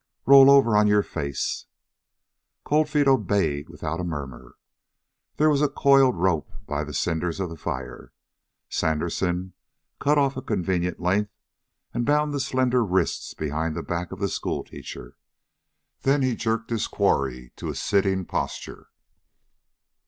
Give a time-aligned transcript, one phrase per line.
[0.25, 1.67] "Roll over on your face."
[2.63, 4.55] Cold Feet obeyed without a murmur.
[5.35, 8.11] There was a coiled rope by the cinders of the fire.
[8.67, 9.53] Sandersen
[9.99, 11.37] cut off a convenient length
[11.93, 15.17] and bound the slender wrists behind the back of the schoolteacher.
[16.01, 18.89] Then he jerked his quarry to a sitting posture.